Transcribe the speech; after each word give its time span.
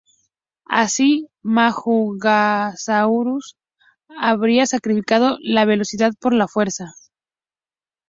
Así 0.65 1.29
"Majungasaurus" 1.43 3.55
habría 4.07 4.65
sacrificado 4.65 5.37
la 5.41 5.65
velocidad 5.65 6.11
por 6.19 6.33
la 6.33 6.47
fuerza. 6.47 6.85